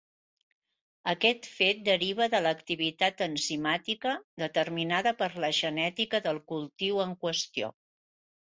Aquest 1.11 1.49
fet 1.57 1.83
deriva 1.89 2.27
de 2.35 2.39
l'activitat 2.45 3.21
enzimàtica, 3.27 4.15
determinada 4.45 5.15
per 5.23 5.31
la 5.45 5.55
genètica 5.61 6.25
del 6.29 6.45
cultiu 6.55 7.07
en 7.09 7.17
qüestió. 7.29 7.75